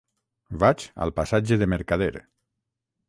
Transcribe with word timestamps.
Vaig 0.63 0.85
al 1.05 1.13
passatge 1.19 1.59
de 1.63 1.67
Mercader. 1.75 2.11